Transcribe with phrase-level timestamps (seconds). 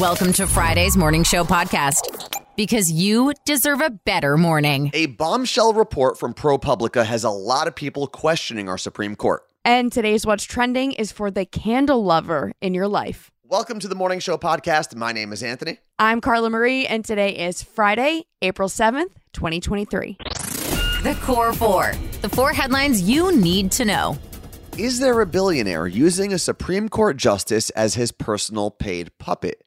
[0.00, 4.90] Welcome to Friday's Morning Show podcast because you deserve a better morning.
[4.92, 9.44] A bombshell report from ProPublica has a lot of people questioning our Supreme Court.
[9.64, 13.30] And today's What's Trending is for the candle lover in your life.
[13.44, 14.96] Welcome to the Morning Show podcast.
[14.96, 15.78] My name is Anthony.
[15.96, 20.16] I'm Carla Marie, and today is Friday, April 7th, 2023.
[21.04, 24.18] The Core Four, the four headlines you need to know.
[24.76, 29.63] Is there a billionaire using a Supreme Court justice as his personal paid puppet?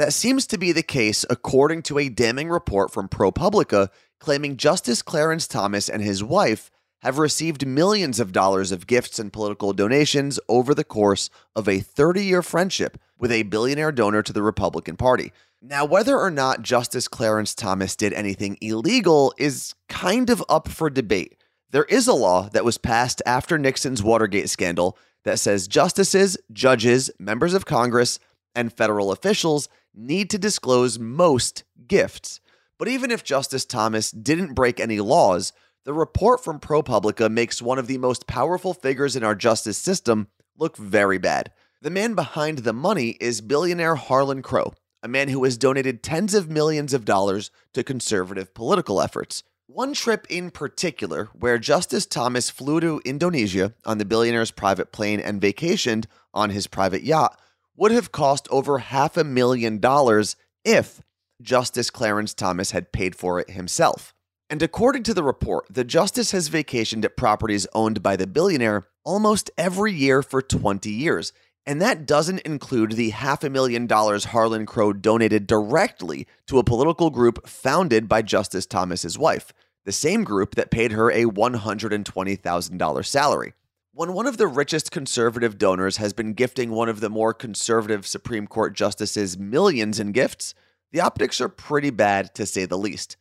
[0.00, 5.02] That seems to be the case according to a damning report from ProPublica claiming Justice
[5.02, 6.70] Clarence Thomas and his wife
[7.02, 11.80] have received millions of dollars of gifts and political donations over the course of a
[11.80, 15.32] 30 year friendship with a billionaire donor to the Republican Party.
[15.60, 20.88] Now, whether or not Justice Clarence Thomas did anything illegal is kind of up for
[20.88, 21.36] debate.
[21.72, 27.10] There is a law that was passed after Nixon's Watergate scandal that says justices, judges,
[27.18, 28.18] members of Congress,
[28.54, 32.40] and federal officials need to disclose most gifts.
[32.78, 35.52] But even if Justice Thomas didn't break any laws,
[35.84, 40.28] the report from ProPublica makes one of the most powerful figures in our justice system
[40.58, 41.52] look very bad.
[41.82, 46.34] The man behind the money is billionaire Harlan Crow, a man who has donated tens
[46.34, 49.42] of millions of dollars to conservative political efforts.
[49.66, 55.20] One trip in particular, where Justice Thomas flew to Indonesia on the billionaire's private plane
[55.20, 57.40] and vacationed on his private yacht,
[57.80, 60.36] would have cost over half a million dollars
[60.66, 61.00] if
[61.40, 64.12] Justice Clarence Thomas had paid for it himself.
[64.50, 68.88] And according to the report, the justice has vacationed at properties owned by the billionaire
[69.02, 71.32] almost every year for 20 years.
[71.64, 76.64] And that doesn't include the half a million dollars Harlan Crow donated directly to a
[76.64, 79.54] political group founded by Justice Thomas's wife,
[79.86, 83.54] the same group that paid her a $120,000 salary.
[83.92, 88.06] When one of the richest conservative donors has been gifting one of the more conservative
[88.06, 90.54] Supreme Court justices millions in gifts,
[90.92, 93.16] the optics are pretty bad to say the least.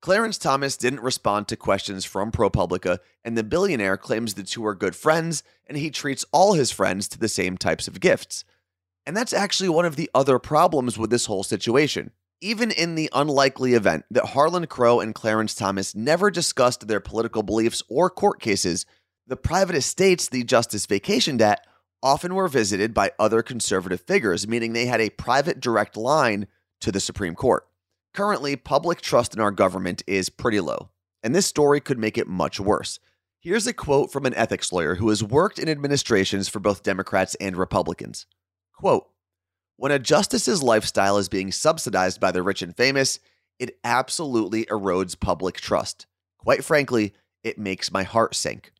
[0.00, 4.76] Clarence Thomas didn't respond to questions from ProPublica, and the billionaire claims the two are
[4.76, 8.44] good friends and he treats all his friends to the same types of gifts.
[9.04, 12.12] And that's actually one of the other problems with this whole situation.
[12.40, 17.42] Even in the unlikely event that Harlan Crow and Clarence Thomas never discussed their political
[17.42, 18.86] beliefs or court cases,
[19.32, 21.66] the private estates the justice vacationed at
[22.02, 26.46] often were visited by other conservative figures, meaning they had a private direct line
[26.82, 27.66] to the Supreme Court.
[28.12, 30.90] Currently, public trust in our government is pretty low,
[31.22, 33.00] and this story could make it much worse.
[33.40, 37.34] Here's a quote from an ethics lawyer who has worked in administrations for both Democrats
[37.36, 38.26] and Republicans.
[38.74, 39.08] Quote,
[39.76, 43.18] when a justice's lifestyle is being subsidized by the rich and famous,
[43.58, 46.04] it absolutely erodes public trust.
[46.36, 48.72] Quite frankly, it makes my heart sink.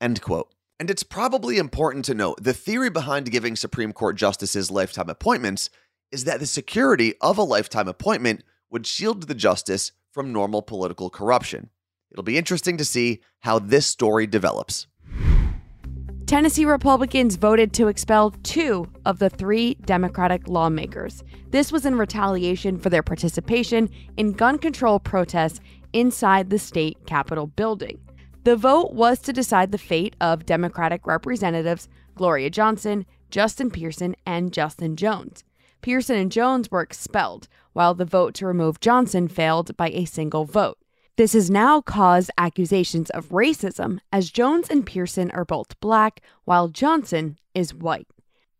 [0.00, 0.52] End quote.
[0.80, 5.70] And it's probably important to note the theory behind giving Supreme Court justices lifetime appointments
[6.10, 11.10] is that the security of a lifetime appointment would shield the justice from normal political
[11.10, 11.70] corruption.
[12.10, 14.86] It'll be interesting to see how this story develops.
[16.26, 21.22] Tennessee Republicans voted to expel two of the three Democratic lawmakers.
[21.50, 25.60] This was in retaliation for their participation in gun control protests
[25.92, 28.00] inside the state capitol building.
[28.44, 34.52] The vote was to decide the fate of Democratic representatives Gloria Johnson, Justin Pearson, and
[34.52, 35.44] Justin Jones.
[35.80, 40.44] Pearson and Jones were expelled, while the vote to remove Johnson failed by a single
[40.44, 40.76] vote.
[41.16, 46.68] This has now caused accusations of racism, as Jones and Pearson are both black, while
[46.68, 48.08] Johnson is white.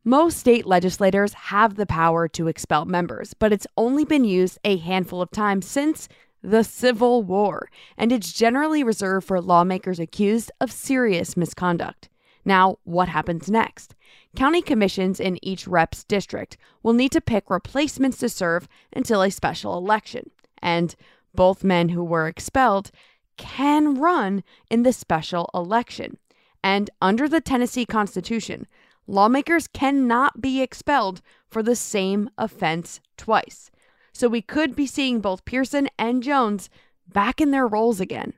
[0.02, 4.76] Most state legislators have the power to expel members, but it's only been used a
[4.78, 6.08] handful of times since
[6.44, 12.10] the Civil War, and it's generally reserved for lawmakers accused of serious misconduct.
[12.44, 13.94] Now, what happens next?
[14.36, 19.30] County commissions in each rep's district will need to pick replacements to serve until a
[19.30, 20.94] special election, and
[21.34, 22.90] both men who were expelled
[23.38, 26.18] can run in the special election.
[26.62, 28.66] And under the Tennessee Constitution,
[29.06, 33.70] lawmakers cannot be expelled for the same offense twice.
[34.14, 36.70] So we could be seeing both Pearson and Jones
[37.12, 38.32] back in their roles again.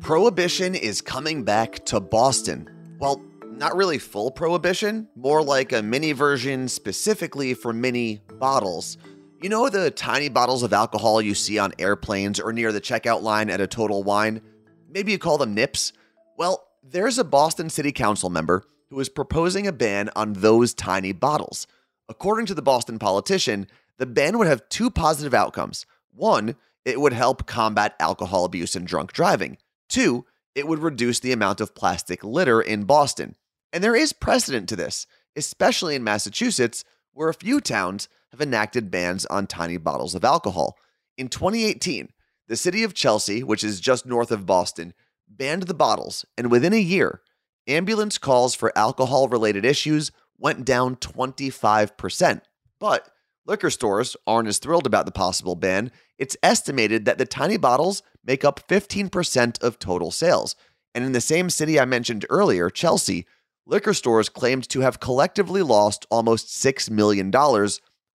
[0.00, 2.96] Prohibition is coming back to Boston.
[2.98, 8.96] Well, not really full prohibition, more like a mini version specifically for mini bottles.
[9.42, 13.20] You know the tiny bottles of alcohol you see on airplanes or near the checkout
[13.20, 14.40] line at a Total Wine?
[14.88, 15.92] Maybe you call them nips?
[16.38, 21.12] Well, there's a Boston City Council member who is proposing a ban on those tiny
[21.12, 21.66] bottles.
[22.08, 23.66] According to the Boston politician,
[23.98, 25.86] the ban would have two positive outcomes.
[26.12, 29.58] One, it would help combat alcohol abuse and drunk driving.
[29.88, 30.24] Two,
[30.54, 33.36] it would reduce the amount of plastic litter in Boston.
[33.72, 35.06] And there is precedent to this,
[35.36, 40.76] especially in Massachusetts, where a few towns have enacted bans on tiny bottles of alcohol.
[41.16, 42.10] In 2018,
[42.46, 44.94] the city of Chelsea, which is just north of Boston,
[45.28, 47.20] banned the bottles, and within a year,
[47.66, 52.40] ambulance calls for alcohol related issues went down 25%.
[52.78, 53.10] But
[53.48, 55.90] liquor stores aren't as thrilled about the possible ban.
[56.18, 60.54] It's estimated that the tiny bottles make up 15% of total sales.
[60.94, 63.26] And in the same city I mentioned earlier, Chelsea,
[63.66, 67.32] liquor stores claimed to have collectively lost almost $6 million,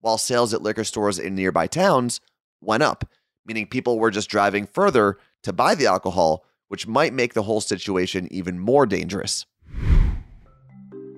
[0.00, 2.20] while sales at liquor stores in nearby towns
[2.60, 3.04] went up,
[3.44, 7.60] meaning people were just driving further to buy the alcohol, which might make the whole
[7.60, 9.46] situation even more dangerous.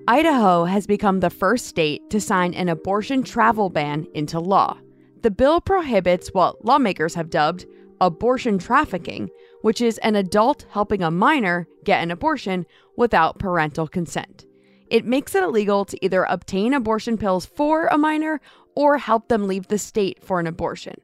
[0.09, 4.77] Idaho has become the first state to sign an abortion travel ban into law.
[5.21, 7.65] The bill prohibits what lawmakers have dubbed
[7.99, 9.29] abortion trafficking,
[9.63, 12.65] which is an adult helping a minor get an abortion
[12.95, 14.45] without parental consent.
[14.89, 18.39] It makes it illegal to either obtain abortion pills for a minor
[18.77, 21.01] or help them leave the state for an abortion.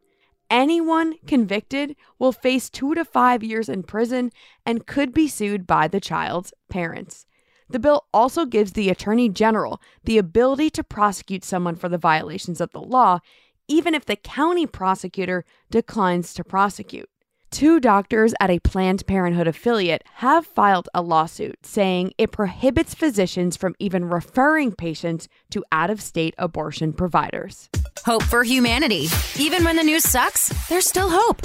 [0.49, 4.31] Anyone convicted will face two to five years in prison
[4.65, 7.25] and could be sued by the child's parents.
[7.69, 12.61] The bill also gives the Attorney General the ability to prosecute someone for the violations
[12.61, 13.19] of the law,
[13.67, 17.09] even if the county prosecutor declines to prosecute.
[17.53, 23.55] Two doctors at a Planned Parenthood affiliate have filed a lawsuit saying it prohibits physicians
[23.55, 27.69] from even referring patients to out of state abortion providers.
[28.05, 29.07] Hope for humanity.
[29.37, 31.43] Even when the news sucks, there's still hope.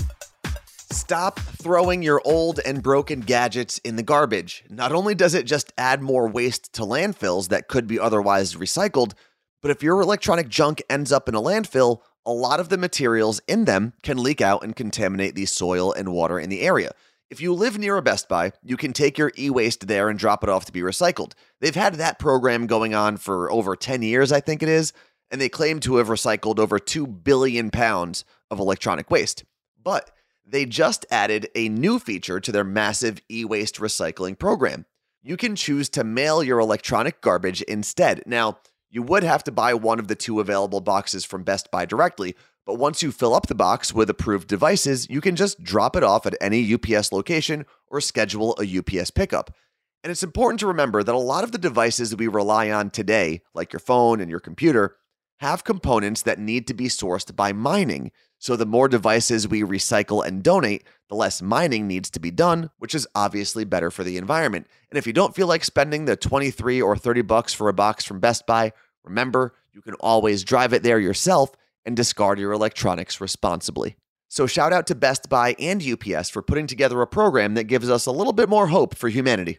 [0.91, 4.65] Stop throwing your old and broken gadgets in the garbage.
[4.71, 9.13] Not only does it just add more waste to landfills that could be otherwise recycled,
[9.61, 13.39] but if your electronic junk ends up in a landfill, a lot of the materials
[13.47, 16.93] in them can leak out and contaminate the soil and water in the area.
[17.29, 20.19] If you live near a Best Buy, you can take your e waste there and
[20.19, 21.33] drop it off to be recycled.
[21.61, 24.95] They've had that program going on for over 10 years, I think it is,
[25.31, 29.45] and they claim to have recycled over 2 billion pounds of electronic waste.
[29.83, 30.11] But
[30.51, 34.87] they just added a new feature to their massive e waste recycling program.
[35.23, 38.23] You can choose to mail your electronic garbage instead.
[38.25, 38.59] Now,
[38.91, 42.35] you would have to buy one of the two available boxes from Best Buy directly,
[42.65, 46.03] but once you fill up the box with approved devices, you can just drop it
[46.03, 49.55] off at any UPS location or schedule a UPS pickup.
[50.03, 53.43] And it's important to remember that a lot of the devices we rely on today,
[53.53, 54.97] like your phone and your computer,
[55.41, 58.11] have components that need to be sourced by mining.
[58.39, 62.71] So the more devices we recycle and donate, the less mining needs to be done,
[62.79, 64.67] which is obviously better for the environment.
[64.91, 68.05] And if you don't feel like spending the 23 or 30 bucks for a box
[68.05, 68.73] from Best Buy,
[69.05, 71.51] remember, you can always drive it there yourself
[71.85, 73.97] and discard your electronics responsibly.
[74.29, 77.89] So shout out to Best Buy and UPS for putting together a program that gives
[77.89, 79.59] us a little bit more hope for humanity.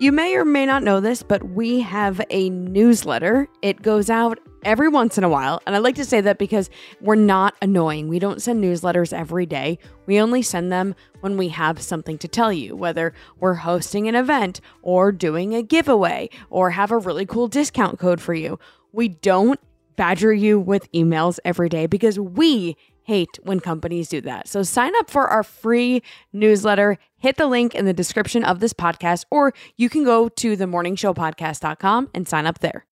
[0.00, 3.48] You may or may not know this, but we have a newsletter.
[3.62, 5.60] It goes out every once in a while.
[5.66, 8.06] And I like to say that because we're not annoying.
[8.06, 9.76] We don't send newsletters every day.
[10.06, 14.14] We only send them when we have something to tell you, whether we're hosting an
[14.14, 18.60] event or doing a giveaway or have a really cool discount code for you.
[18.92, 19.58] We don't
[19.96, 22.76] badger you with emails every day because we
[23.08, 24.46] hate when companies do that.
[24.46, 26.02] So sign up for our free
[26.32, 26.98] newsletter.
[27.16, 32.10] Hit the link in the description of this podcast, or you can go to themorningshowpodcast.com
[32.12, 32.84] and sign up there.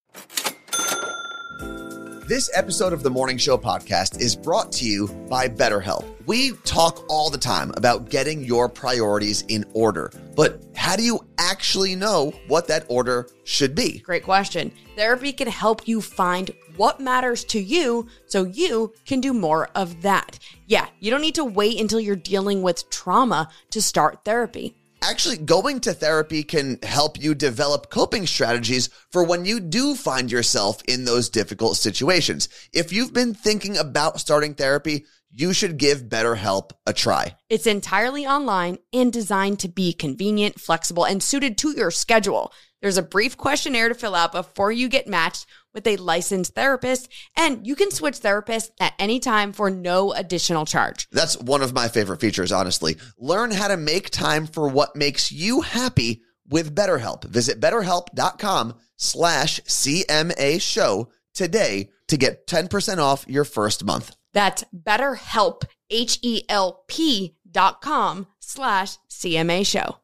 [2.26, 6.04] This episode of the Morning Show podcast is brought to you by BetterHelp.
[6.26, 11.20] We talk all the time about getting your priorities in order, but how do you
[11.38, 13.98] actually know what that order should be?
[13.98, 14.72] Great question.
[14.96, 20.02] Therapy can help you find what matters to you so you can do more of
[20.02, 20.38] that.
[20.66, 25.36] Yeah, you don't need to wait until you're dealing with trauma to start therapy actually
[25.36, 30.82] going to therapy can help you develop coping strategies for when you do find yourself
[30.88, 32.48] in those difficult situations.
[32.72, 37.36] If you've been thinking about starting therapy, you should give BetterHelp a try.
[37.48, 42.52] It's entirely online and designed to be convenient, flexible, and suited to your schedule.
[42.80, 47.08] There's a brief questionnaire to fill out before you get matched with a licensed therapist,
[47.36, 51.06] and you can switch therapists at any time for no additional charge.
[51.12, 52.96] That's one of my favorite features, honestly.
[53.18, 57.24] Learn how to make time for what makes you happy with BetterHelp.
[57.24, 64.16] Visit betterhelp.com slash CMA show today to get 10% off your first month.
[64.32, 69.96] That's betterhelp, H-E-L-P dot com slash CMA show.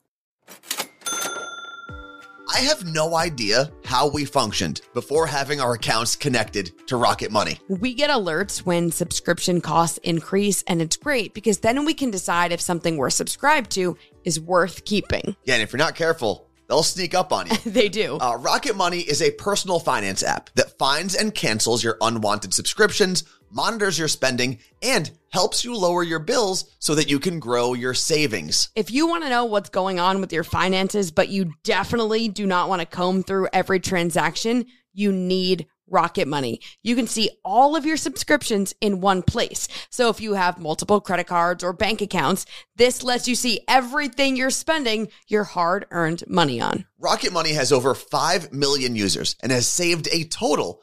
[2.55, 7.59] I have no idea how we functioned before having our accounts connected to Rocket Money.
[7.69, 12.53] We get alerts when subscription costs increase, and it's great because then we can decide
[12.53, 15.35] if something we're subscribed to is worth keeping.
[15.45, 17.57] Yeah, and if you're not careful, they'll sneak up on you.
[17.71, 18.19] they do.
[18.19, 23.25] Uh, Rocket Money is a personal finance app that finds and cancels your unwanted subscriptions,
[23.53, 27.95] monitors your spending, and helps you lower your bills so that you can grow your
[27.95, 28.71] savings.
[28.75, 32.47] If you want to know what's going on with your finances, but you definitely do
[32.47, 36.61] not want to comb through every transaction, you need Rocket Money.
[36.83, 39.69] You can see all of your subscriptions in one place.
[39.91, 44.37] So if you have multiple credit cards or bank accounts, this lets you see everything
[44.37, 46.87] you're spending your hard earned money on.
[46.99, 50.83] Rocket Money has over 5 million users and has saved a total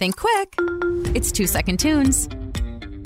[0.00, 0.54] Think quick.
[1.14, 2.26] It's two second tunes.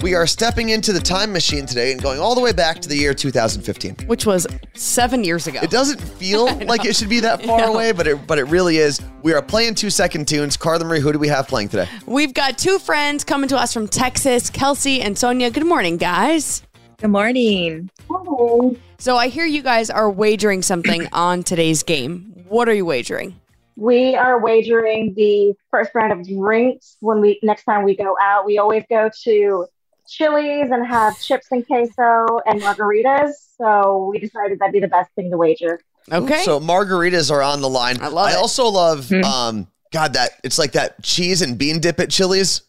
[0.05, 2.89] We are stepping into the time machine today and going all the way back to
[2.89, 4.07] the year 2015.
[4.07, 5.59] Which was seven years ago.
[5.61, 8.77] It doesn't feel like it should be that far away, but it but it really
[8.79, 9.01] is.
[9.25, 10.57] We are playing two second tunes.
[10.57, 11.89] Carla Marie, who do we have playing today?
[12.07, 15.51] We've got two friends coming to us from Texas, Kelsey and Sonia.
[15.51, 16.63] Good morning, guys.
[16.99, 17.91] Good morning.
[18.09, 18.77] Hello.
[18.99, 22.45] So I hear you guys are wagering something on today's game.
[22.47, 23.35] What are you wagering?
[23.77, 28.47] We are wagering the first round of drinks when we next time we go out.
[28.47, 29.67] We always go to
[30.09, 33.33] Chili's and have chips and queso and margaritas.
[33.59, 35.81] So we decided that'd be the best thing to wager.
[36.13, 36.43] Okay.
[36.45, 38.01] So margaritas are on the line.
[38.01, 38.37] I love I it.
[38.37, 39.25] also love Hmm.
[39.25, 42.63] um God that it's like that cheese and bean dip at Chili's.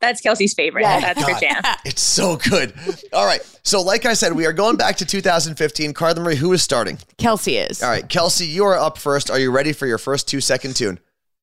[0.00, 0.82] That's Kelsey's favorite.
[0.82, 1.00] Yeah.
[1.00, 1.40] That's her God.
[1.40, 1.62] jam.
[1.84, 2.72] It's so good.
[3.12, 3.40] All right.
[3.62, 5.92] So like I said, we are going back to 2015.
[5.94, 6.98] Carla Marie, who is starting?
[7.18, 7.82] Kelsey is.
[7.82, 9.30] All right, Kelsey, you are up first.
[9.30, 10.98] Are you ready for your first two second tune?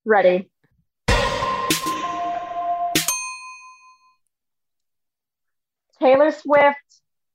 [0.06, 0.50] Ready?
[6.00, 6.78] Taylor Swift,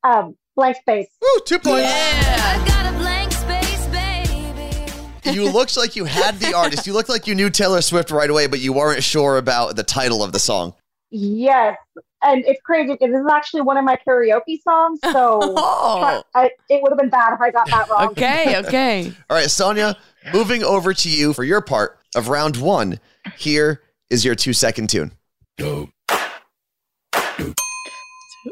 [0.04, 1.08] um, blank space.
[1.22, 1.88] Woo, two points.
[1.88, 2.66] Yeah.
[2.66, 5.32] got a blank space, baby.
[5.32, 6.86] You looked like you had the artist.
[6.86, 9.82] You looked like you knew Taylor Swift right away, but you weren't sure about the
[9.82, 10.74] title of the song.
[11.10, 11.78] Yes,
[12.22, 15.00] and it's crazy because this is actually one of my karaoke songs.
[15.02, 16.22] So Oh.
[16.34, 18.08] I, it would have been bad if I got that wrong.
[18.08, 19.12] Okay, okay.
[19.30, 19.96] All right, Sonia,
[20.32, 23.00] moving over to you for your part of round one.
[23.36, 25.12] Here is your two second tune.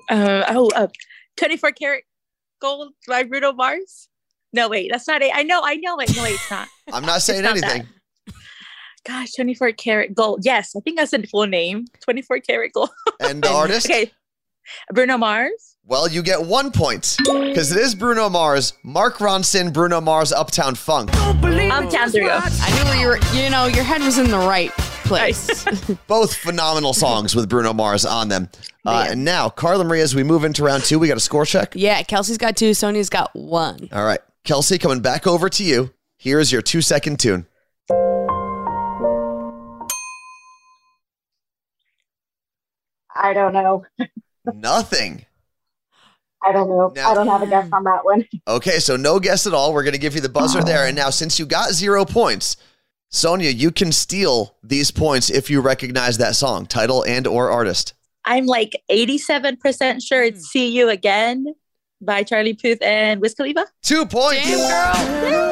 [0.09, 0.89] Uh, oh, uh,
[1.37, 2.05] 24 karat
[2.61, 4.09] gold by Bruno Mars.
[4.53, 5.33] No, wait, that's not it.
[5.35, 6.15] I know, I know it.
[6.17, 6.69] No, wait, it's not.
[6.93, 7.85] I'm not saying not that.
[9.09, 9.23] Anything.
[9.23, 10.41] Gosh, 24 karat gold.
[10.45, 11.87] Yes, I think that's the full name.
[12.01, 12.91] 24 karat gold.
[13.21, 13.87] And the artist?
[13.87, 14.11] okay.
[14.93, 15.77] Bruno Mars.
[15.85, 20.75] Well, you get one point because it is Bruno Mars, Mark Ronson, Bruno Mars, Uptown
[20.75, 21.15] Funk.
[21.17, 21.41] Um,
[21.89, 22.41] Town there you go.
[22.43, 24.73] I knew you were, you know, your head was in the right
[25.05, 25.65] place.
[26.09, 28.49] Both phenomenal songs with Bruno Mars on them.
[28.85, 29.13] Uh, Man.
[29.13, 31.75] and now, Carla Marie, as we move into round two, we got a score check.
[31.77, 33.89] yeah, Kelsey's got two, Sonia's got one.
[33.93, 34.21] All right.
[34.43, 35.93] Kelsey, coming back over to you.
[36.19, 37.47] Here's your two second tune.
[43.21, 43.85] I don't know.
[44.53, 45.25] Nothing.
[46.45, 46.93] I don't know.
[46.95, 48.25] Now- I don't have a guess on that one.
[48.49, 49.73] Okay, so no guess at all.
[49.75, 50.85] We're going to give you the buzzer there.
[50.85, 50.87] Oh.
[50.89, 52.57] And now, since you got zero points,
[53.11, 57.95] Sonia, you can steal these points if you recognize that song, title and or artist.
[58.25, 60.45] I'm like 87% sure it's hmm.
[60.45, 61.55] See You Again
[62.01, 63.67] by Charlie Puth and Wiz Khalifa.
[63.83, 64.47] Two points.
[64.47, 65.46] girl.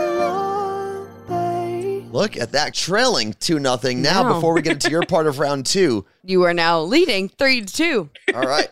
[2.14, 4.00] Look at that, trailing two nothing.
[4.00, 4.34] Now, Wow.
[4.34, 7.66] before we get into your part of round two, You are now leading three to
[7.66, 8.08] two.
[8.32, 8.68] all right,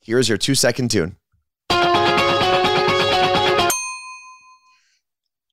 [0.00, 1.16] here's your two second tune.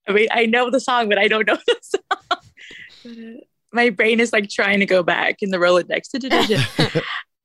[0.07, 1.75] I mean, I know the song, but I don't know the
[3.05, 3.39] song.
[3.71, 6.61] My brain is like trying to go back in the Rolodex to division.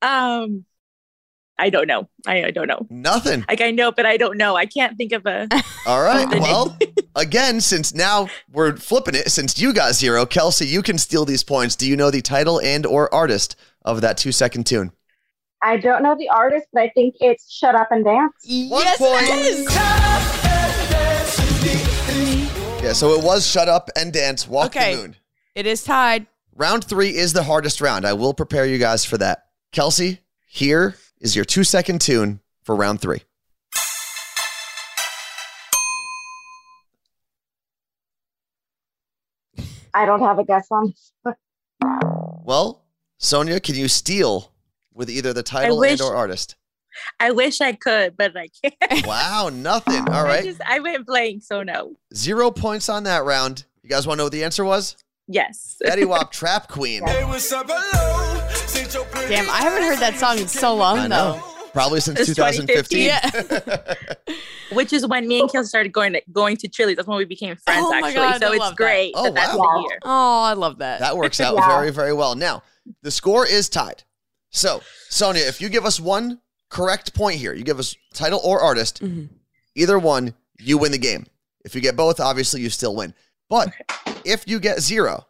[0.03, 0.63] um,
[1.57, 2.07] I don't know.
[2.27, 2.85] I, I don't know.
[2.91, 3.45] Nothing.
[3.47, 4.55] Like I know, but I don't know.
[4.55, 5.47] I can't think of a.
[5.87, 6.27] All right.
[6.39, 6.77] Well,
[7.15, 11.43] again, since now we're flipping it, since you got zero, Kelsey, you can steal these
[11.43, 11.75] points.
[11.75, 14.91] Do you know the title and or artist of that two second tune?
[15.61, 18.33] I don't know the artist, but I think it's Shut Up and Dance.
[18.69, 19.23] One yes, point.
[19.23, 19.65] it is.
[22.83, 24.95] Yeah, so it was Shut Up and Dance, Walk Okay.
[24.95, 25.15] the Moon.
[25.55, 26.27] It is tied.
[26.53, 28.05] Round three is the hardest round.
[28.05, 29.45] I will prepare you guys for that.
[29.71, 33.23] Kelsey, here is your two second tune for round three.
[39.95, 40.93] I don't have a guess on.
[42.43, 42.83] Well,
[43.17, 44.51] Sonia, can you steal
[44.93, 46.55] with either the title wish- and or artist?
[47.19, 49.05] I wish I could, but I can't.
[49.07, 50.07] Wow, nothing.
[50.09, 50.25] All right.
[50.25, 50.43] I right.
[50.45, 51.95] just I went blank, so no.
[52.13, 53.65] Zero points on that round.
[53.83, 54.95] You guys want to know what the answer was?
[55.27, 55.75] Yes.
[55.81, 57.01] Betty Wap Trap Queen.
[57.05, 57.19] Damn,
[59.49, 61.54] I haven't heard that song in so long I though.
[61.75, 61.81] Know.
[61.81, 63.01] Probably since It's 2015.
[63.01, 63.93] Yeah.
[64.73, 66.95] Which is when me and Kelsey started going to going to Chili's.
[66.95, 68.13] That's when we became friends, Oh my actually.
[68.15, 68.77] God, so I it's love that.
[68.77, 69.73] great Oh, that that's wow.
[69.75, 69.99] the year.
[70.03, 70.99] Oh, I love that.
[70.99, 71.67] That works out Yeah.
[71.67, 72.35] very, very well.
[72.35, 72.63] Now,
[73.03, 74.03] the score is tied.
[74.49, 76.39] So, Sonia, if you give us one
[76.69, 79.29] correct point here, you give us title or artist, Mhm.
[79.75, 81.27] either one, you win the game.
[81.63, 83.13] If you get both, obviously you still win.
[83.49, 83.71] But
[84.23, 85.27] if you get zero,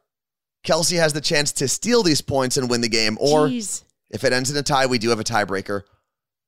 [0.64, 3.18] Kelsey has the chance to steal these points and win the game.
[3.20, 3.84] Or Jeez.
[4.10, 5.84] if it ends in a tie, we do have a tiebreaker.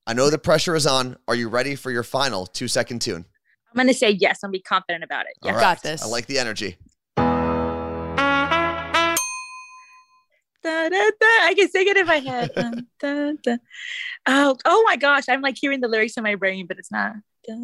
[0.07, 1.17] I know the pressure is on.
[1.27, 3.25] Are you ready for your final two second tune?
[3.69, 5.33] I'm gonna say yes and be confident about it.
[5.43, 5.55] All Yes.
[5.57, 5.61] right.
[5.61, 6.01] Got this.
[6.01, 6.77] I like the energy.
[10.63, 11.27] Da, da, da.
[11.43, 12.49] I can sing it in my head.
[12.55, 12.71] Da,
[13.01, 13.57] da, da.
[14.27, 15.25] Oh, oh my gosh.
[15.29, 17.13] I'm like hearing the lyrics in my brain, but it's not.
[17.45, 17.55] Da,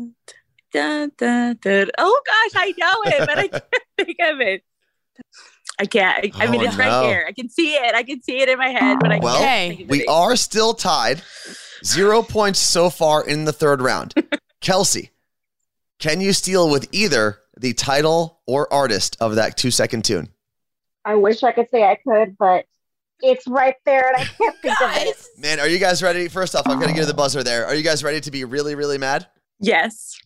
[0.74, 1.86] da, da, da.
[1.98, 3.64] Oh gosh, I know it, but I can't
[3.98, 4.64] think of it.
[5.80, 6.26] I can't.
[6.40, 7.26] I, I mean, Oh, it's right here.
[7.28, 7.96] I can see it.
[7.96, 9.70] I can see it in my head, but I Well, can't Okay.
[9.70, 10.10] think of We it.
[10.10, 11.22] are still tied.
[11.86, 14.14] Zero points so far in the third round.
[14.62, 15.12] Kelsey,
[16.00, 20.30] can you steal with either the title or artist of that two second tune?
[21.06, 22.66] I wish I could say I could, but
[23.22, 25.18] it's right there and I can't think of it.
[25.38, 26.30] Man, are you guys ready?
[26.30, 27.66] First off, I'm going to give the buzzer there.
[27.66, 29.28] Are you guys ready to be really, really mad?
[29.60, 30.18] Yes.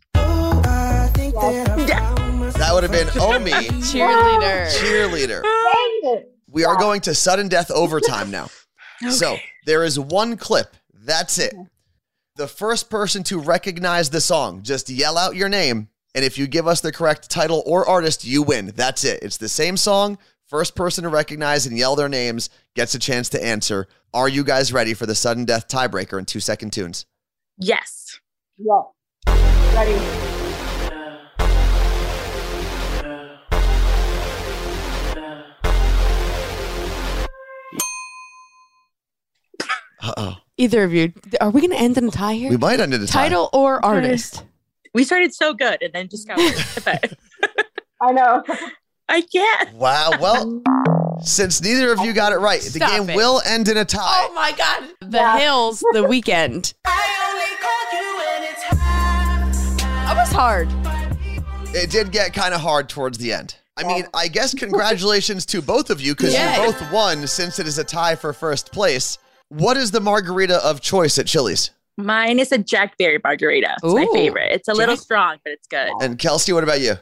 [2.54, 4.70] That would have been Omi, Cheerleader.
[4.78, 5.42] cheerleader.
[5.44, 6.32] Dang it.
[6.50, 8.50] We are going to sudden death overtime now.
[9.12, 10.76] So there is one clip.
[11.08, 11.56] That's it.
[12.36, 15.88] The first person to recognize the song, just yell out your name.
[16.14, 18.74] And if you give us the correct title or artist, you win.
[18.76, 19.24] That's it.
[19.24, 20.18] It's the same song.
[20.48, 23.88] First person to recognize and yell their names gets a chance to answer.
[24.14, 27.06] Are you guys ready for the sudden death tiebreaker in two second tunes?
[27.58, 28.20] Yes.
[28.58, 28.82] Yeah.
[29.74, 29.98] Ready.
[40.00, 40.47] Uh oh.
[40.58, 41.14] Either of you.
[41.40, 42.50] Are we going to end in a tie here?
[42.50, 43.24] We might end in a tie.
[43.24, 44.44] Title or artist?
[44.94, 46.80] We started so good and then just got worse.
[48.02, 48.44] I know.
[49.10, 49.74] I can't.
[49.76, 50.12] Wow.
[50.20, 50.62] Well,
[51.24, 53.16] since neither of you got it right, the game it.
[53.16, 54.28] will end in a tie.
[54.30, 54.90] Oh my God.
[55.02, 55.38] The Yeah.
[55.38, 56.74] Hills, the Weeknd.
[56.86, 59.78] I only called you when it's hot.
[60.08, 60.68] That was hard.
[61.76, 63.56] It did get kind of hard towards the end.
[63.78, 66.60] I mean, I guess congratulations to both of you because Yeah.
[66.66, 69.20] you both won since it is a tie for first place.
[69.50, 71.72] What is the margarita of choice at Chili's?
[71.98, 73.76] Mine is a Jackberry margarita.
[73.84, 74.52] It's my favorite.
[74.52, 75.90] It's a little Jack- strong, but it's good.
[76.02, 76.96] And Kelsey, what about you?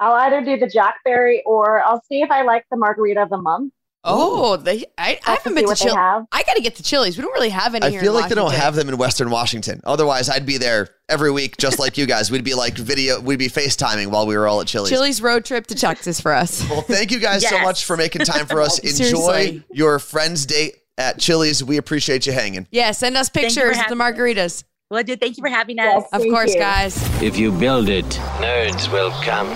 [0.00, 3.36] I'll either do the Jackberry or I'll see if I like the margarita of the
[3.36, 3.72] month.
[4.04, 6.26] Oh, they, I, I Just haven't see been to Chili's.
[6.32, 7.18] I got to get to Chili's.
[7.18, 7.88] We don't really have any here.
[7.88, 9.80] I here feel in like they don't have them in Western Washington.
[9.84, 12.30] Otherwise, I'd be there every week, just like you guys.
[12.30, 14.90] We'd be like video, we'd be FaceTiming while we were all at Chili's.
[14.90, 16.66] Chili's road trip to Texas for us.
[16.70, 18.78] Well, thank you guys so much for making time for us.
[19.00, 21.64] Enjoy your friend's date at Chili's.
[21.64, 22.66] We appreciate you hanging.
[22.70, 24.64] Yeah, send us Thank you for pictures of the margaritas.
[24.90, 25.84] Well, dude, thank you for having us.
[25.84, 26.08] Yes.
[26.12, 26.60] Of course, you.
[26.60, 27.22] guys.
[27.22, 28.06] If you build it,
[28.38, 29.46] nerds will come.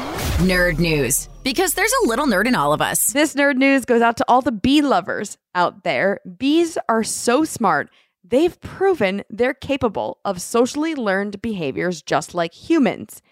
[0.46, 1.28] Nerd news.
[1.42, 3.12] Because there's a little nerd in all of us.
[3.12, 6.20] This nerd news goes out to all the bee lovers out there.
[6.36, 7.88] Bees are so smart,
[8.22, 13.22] they've proven they're capable of socially learned behaviors just like humans.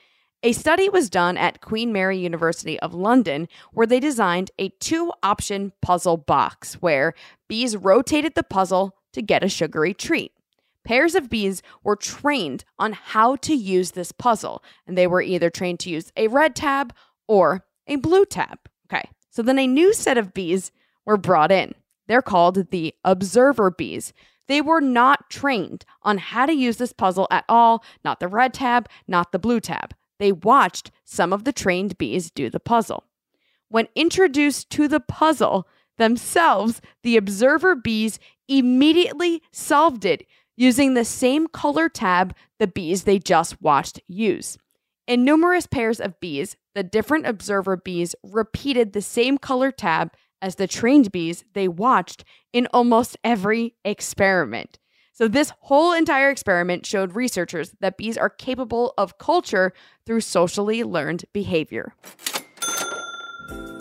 [0.43, 5.13] A study was done at Queen Mary University of London where they designed a two
[5.23, 7.13] option puzzle box where
[7.47, 10.33] bees rotated the puzzle to get a sugary treat.
[10.83, 15.51] Pairs of bees were trained on how to use this puzzle, and they were either
[15.51, 16.95] trained to use a red tab
[17.29, 18.59] or a blue tab.
[18.91, 20.73] Okay, so then a new set of bees
[21.05, 21.75] were brought in.
[22.09, 24.15] They're called the observer bees.
[24.49, 28.55] They were not trained on how to use this puzzle at all, not the red
[28.55, 29.95] tab, not the blue tab.
[30.21, 33.05] They watched some of the trained bees do the puzzle.
[33.69, 41.47] When introduced to the puzzle themselves, the observer bees immediately solved it using the same
[41.47, 44.59] color tab the bees they just watched use.
[45.07, 50.57] In numerous pairs of bees, the different observer bees repeated the same color tab as
[50.57, 54.79] the trained bees they watched in almost every experiment.
[55.21, 59.75] So, this whole entire experiment showed researchers that bees are capable of culture
[60.07, 61.93] through socially learned behavior.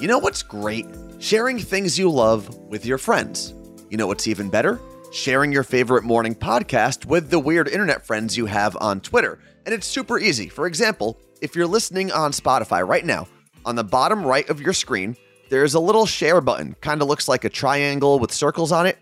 [0.01, 0.85] You know what's great?
[1.19, 3.53] Sharing things you love with your friends.
[3.89, 4.81] You know what's even better?
[5.13, 9.39] Sharing your favorite morning podcast with the weird internet friends you have on Twitter.
[9.65, 10.49] And it's super easy.
[10.49, 13.29] For example, if you're listening on Spotify right now,
[13.63, 15.15] on the bottom right of your screen,
[15.49, 18.97] there's a little share button, kind of looks like a triangle with circles on it.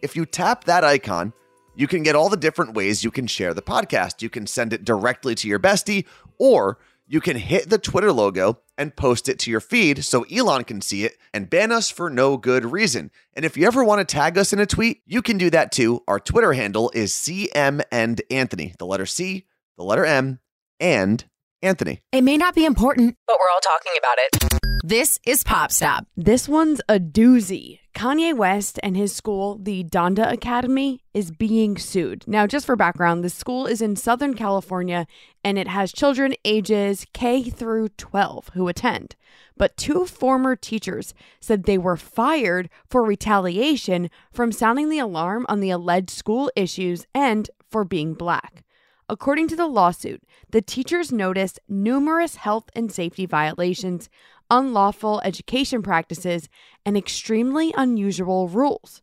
[0.00, 1.34] If you tap that icon,
[1.74, 4.22] you can get all the different ways you can share the podcast.
[4.22, 6.06] You can send it directly to your bestie,
[6.38, 10.64] or you can hit the Twitter logo and post it to your feed so Elon
[10.64, 13.10] can see it and ban us for no good reason.
[13.34, 15.72] And if you ever want to tag us in a tweet, you can do that
[15.72, 16.02] too.
[16.08, 20.40] Our Twitter handle is CM and Anthony, the letter C, the letter M,
[20.80, 21.24] and
[21.62, 22.00] Anthony.
[22.12, 24.71] It may not be important, but we're all talking about it.
[24.84, 26.08] This is Pop Stop.
[26.16, 27.78] This one's a doozy.
[27.94, 32.26] Kanye West and his school, the Donda Academy, is being sued.
[32.26, 35.06] Now, just for background, the school is in Southern California
[35.44, 39.14] and it has children ages K through 12 who attend.
[39.56, 45.60] But two former teachers said they were fired for retaliation from sounding the alarm on
[45.60, 48.64] the alleged school issues and for being black.
[49.08, 54.08] According to the lawsuit, the teachers noticed numerous health and safety violations,
[54.52, 56.48] unlawful education practices,
[56.84, 59.02] and extremely unusual rules.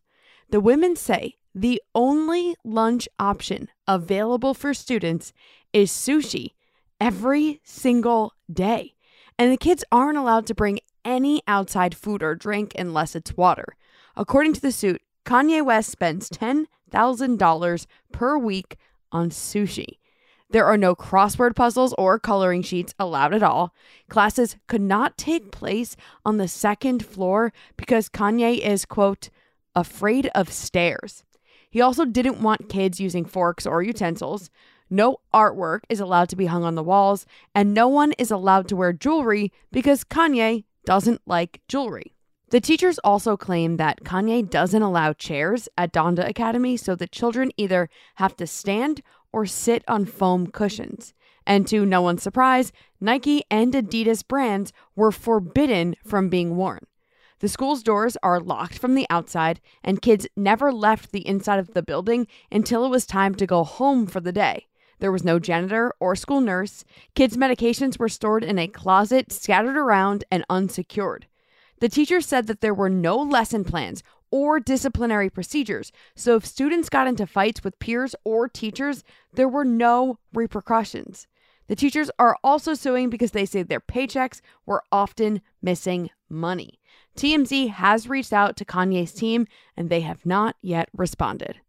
[0.50, 5.32] The women say the only lunch option available for students
[5.72, 6.52] is sushi
[7.00, 8.94] every single day,
[9.38, 13.76] and the kids aren't allowed to bring any outside food or drink unless it's water.
[14.16, 18.76] According to the suit, Kanye West spends $10,000 per week
[19.10, 19.98] on sushi.
[20.50, 23.72] There are no crossword puzzles or coloring sheets allowed at all.
[24.08, 29.30] Classes could not take place on the second floor because Kanye is, quote,
[29.76, 31.24] afraid of stairs.
[31.70, 34.50] He also didn't want kids using forks or utensils.
[34.90, 38.66] No artwork is allowed to be hung on the walls, and no one is allowed
[38.68, 42.16] to wear jewelry because Kanye doesn't like jewelry.
[42.50, 47.52] The teachers also claim that Kanye doesn't allow chairs at Donda Academy, so the children
[47.56, 51.14] either have to stand or sit on foam cushions.
[51.46, 56.86] And to no one's surprise, Nike and Adidas brands were forbidden from being worn.
[57.40, 61.72] The school's doors are locked from the outside, and kids never left the inside of
[61.72, 64.66] the building until it was time to go home for the day.
[64.98, 66.84] There was no janitor or school nurse.
[67.14, 71.26] Kids' medications were stored in a closet, scattered around, and unsecured.
[71.80, 76.88] The teacher said that there were no lesson plans or disciplinary procedures, so if students
[76.88, 81.26] got into fights with peers or teachers, there were no repercussions.
[81.70, 86.80] The teachers are also suing because they say their paychecks were often missing money.
[87.16, 91.60] TMZ has reached out to Kanye's team and they have not yet responded.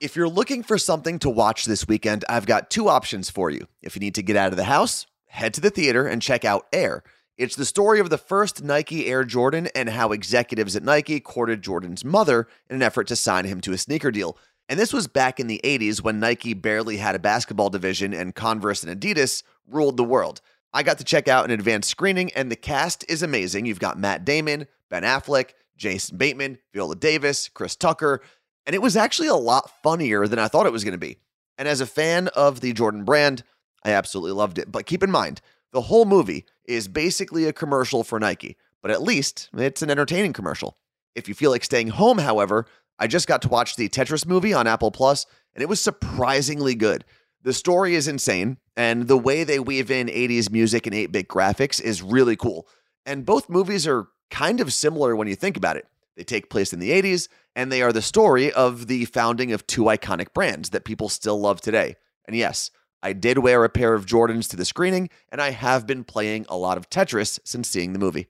[0.00, 3.66] If you're looking for something to watch this weekend, I've got two options for you.
[3.82, 6.44] If you need to get out of the house, head to the theater and check
[6.46, 7.02] out Air.
[7.40, 11.62] It's the story of the first Nike Air Jordan and how executives at Nike courted
[11.62, 14.36] Jordan's mother in an effort to sign him to a sneaker deal.
[14.68, 18.34] And this was back in the 80s when Nike barely had a basketball division and
[18.34, 20.42] Converse and Adidas ruled the world.
[20.74, 23.64] I got to check out an advanced screening, and the cast is amazing.
[23.64, 28.20] You've got Matt Damon, Ben Affleck, Jason Bateman, Viola Davis, Chris Tucker,
[28.66, 31.16] and it was actually a lot funnier than I thought it was going to be.
[31.56, 33.44] And as a fan of the Jordan brand,
[33.82, 34.70] I absolutely loved it.
[34.70, 35.40] But keep in mind,
[35.72, 40.32] the whole movie is basically a commercial for Nike, but at least it's an entertaining
[40.32, 40.76] commercial.
[41.14, 42.66] If you feel like staying home, however,
[42.98, 46.74] I just got to watch the Tetris movie on Apple Plus, and it was surprisingly
[46.74, 47.04] good.
[47.42, 51.28] The story is insane, and the way they weave in 80s music and 8 bit
[51.28, 52.68] graphics is really cool.
[53.06, 55.86] And both movies are kind of similar when you think about it.
[56.16, 59.66] They take place in the 80s, and they are the story of the founding of
[59.66, 61.96] two iconic brands that people still love today.
[62.26, 62.70] And yes,
[63.02, 66.44] I did wear a pair of Jordans to the screening, and I have been playing
[66.50, 68.26] a lot of Tetris since seeing the movie.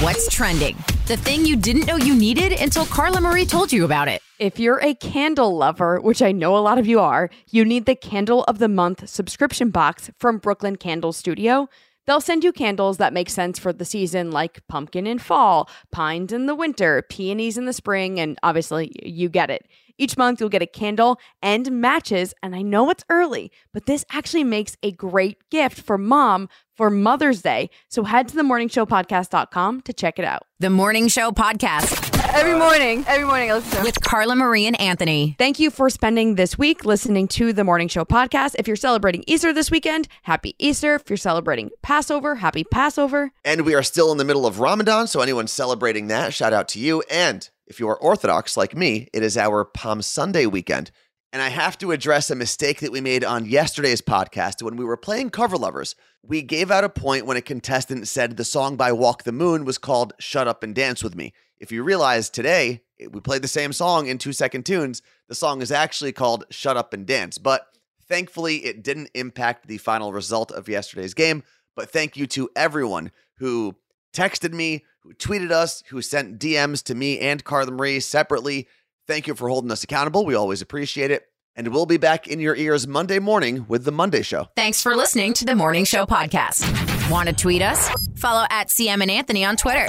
[0.00, 0.76] What's trending?
[1.06, 4.20] The thing you didn't know you needed until Carla Marie told you about it.
[4.40, 7.86] If you're a candle lover, which I know a lot of you are, you need
[7.86, 11.68] the Candle of the Month subscription box from Brooklyn Candle Studio.
[12.04, 16.32] They'll send you candles that make sense for the season, like pumpkin in fall, pines
[16.32, 19.68] in the winter, peonies in the spring, and obviously, you get it.
[20.02, 22.34] Each month, you'll get a candle and matches.
[22.42, 26.90] And I know it's early, but this actually makes a great gift for mom for
[26.90, 27.70] Mother's Day.
[27.88, 30.42] So head to themorningshowpodcast.com to check it out.
[30.58, 34.80] The Morning Show Podcast Every morning, every morning, I listen to with Carla Marie and
[34.80, 35.36] Anthony.
[35.38, 38.54] Thank you for spending this week listening to the Morning Show podcast.
[38.58, 40.94] If you're celebrating Easter this weekend, happy Easter.
[40.94, 43.32] If you're celebrating Passover, happy Passover.
[43.44, 46.68] And we are still in the middle of Ramadan, so anyone celebrating that, shout out
[46.68, 47.02] to you.
[47.10, 50.90] And if you are Orthodox like me, it is our Palm Sunday weekend.
[51.32, 54.84] And I have to address a mistake that we made on yesterday's podcast when we
[54.84, 55.94] were playing Cover Lovers.
[56.22, 59.64] We gave out a point when a contestant said the song by Walk the Moon
[59.64, 61.32] was called Shut Up and Dance With Me.
[61.56, 65.00] If you realize today, we played the same song in two second tunes.
[65.30, 67.38] The song is actually called Shut Up and Dance.
[67.38, 67.68] But
[68.06, 71.42] thankfully, it didn't impact the final result of yesterday's game.
[71.74, 73.76] But thank you to everyone who
[74.12, 78.68] texted me, who tweeted us, who sent DMs to me and Carla Marie separately.
[79.06, 80.24] Thank you for holding us accountable.
[80.24, 81.24] We always appreciate it.
[81.54, 84.48] And we'll be back in your ears Monday morning with The Monday Show.
[84.56, 87.10] Thanks for listening to the Morning Show podcast.
[87.10, 87.90] Want to tweet us?
[88.16, 89.86] Follow at CM and Anthony on Twitter.